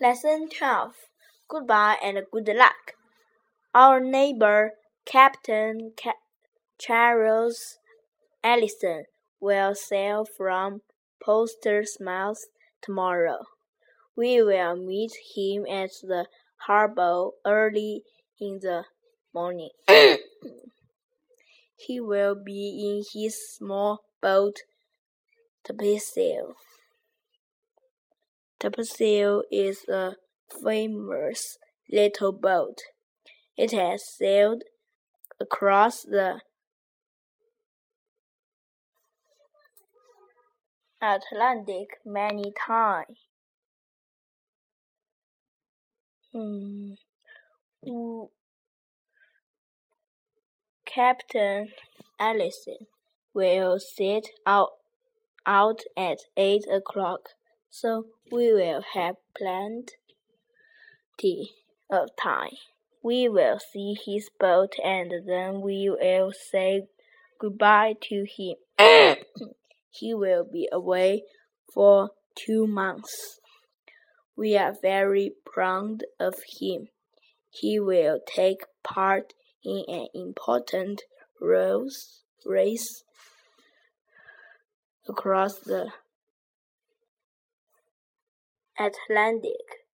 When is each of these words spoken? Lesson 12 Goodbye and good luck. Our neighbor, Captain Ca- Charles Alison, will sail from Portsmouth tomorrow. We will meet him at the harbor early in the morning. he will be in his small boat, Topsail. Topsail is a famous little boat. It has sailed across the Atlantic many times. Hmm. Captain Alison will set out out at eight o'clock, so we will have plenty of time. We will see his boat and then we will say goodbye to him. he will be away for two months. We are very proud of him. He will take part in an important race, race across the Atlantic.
Lesson 0.00 0.48
12 0.48 0.92
Goodbye 1.48 1.96
and 2.02 2.18
good 2.30 2.48
luck. 2.54 2.94
Our 3.74 4.00
neighbor, 4.00 4.72
Captain 5.04 5.92
Ca- 5.96 6.20
Charles 6.78 7.78
Alison, 8.44 9.04
will 9.40 9.74
sail 9.74 10.24
from 10.24 10.82
Portsmouth 11.22 12.44
tomorrow. 12.82 13.44
We 14.16 14.42
will 14.42 14.76
meet 14.76 15.12
him 15.34 15.66
at 15.66 15.90
the 16.02 16.26
harbor 16.66 17.30
early 17.44 18.02
in 18.38 18.58
the 18.60 18.84
morning. 19.32 19.70
he 21.76 22.00
will 22.00 22.34
be 22.34 22.84
in 22.86 23.04
his 23.12 23.36
small 23.50 24.00
boat, 24.20 24.60
Topsail. 25.64 26.56
Topsail 28.66 29.44
is 29.52 29.84
a 29.88 30.16
famous 30.60 31.56
little 31.88 32.32
boat. 32.32 32.78
It 33.56 33.70
has 33.70 34.02
sailed 34.04 34.64
across 35.40 36.02
the 36.02 36.40
Atlantic 41.00 41.90
many 42.04 42.52
times. 42.66 43.18
Hmm. 46.32 46.94
Captain 50.84 51.68
Alison 52.18 52.88
will 53.32 53.78
set 53.78 54.24
out 54.44 54.70
out 55.46 55.82
at 55.96 56.18
eight 56.36 56.64
o'clock, 56.68 57.28
so 57.70 58.06
we 58.30 58.52
will 58.52 58.82
have 58.94 59.16
plenty 59.36 59.92
of 61.90 62.08
time. 62.20 62.56
We 63.02 63.28
will 63.28 63.58
see 63.72 63.96
his 64.04 64.28
boat 64.40 64.74
and 64.82 65.12
then 65.26 65.60
we 65.60 65.88
will 65.90 66.32
say 66.50 66.88
goodbye 67.38 67.94
to 68.02 68.24
him. 68.24 68.56
he 69.90 70.14
will 70.14 70.44
be 70.44 70.68
away 70.72 71.22
for 71.72 72.10
two 72.34 72.66
months. 72.66 73.40
We 74.36 74.56
are 74.56 74.74
very 74.80 75.32
proud 75.44 76.04
of 76.18 76.34
him. 76.60 76.88
He 77.50 77.80
will 77.80 78.18
take 78.26 78.64
part 78.82 79.32
in 79.64 79.84
an 79.88 80.08
important 80.14 81.02
race, 81.40 82.22
race 82.44 83.04
across 85.08 85.58
the 85.58 85.90
Atlantic. 88.78 89.85